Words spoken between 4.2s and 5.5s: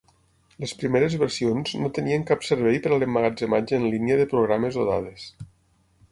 de programes o dades.